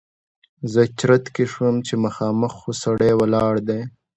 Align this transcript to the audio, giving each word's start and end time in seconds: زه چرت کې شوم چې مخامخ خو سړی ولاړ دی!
زه 0.71 0.81
چرت 0.99 1.25
کې 1.35 1.43
شوم 1.53 1.75
چې 1.87 1.93
مخامخ 2.05 2.53
خو 2.59 2.71
سړی 2.83 3.11
ولاړ 3.15 3.53
دی! 3.67 3.81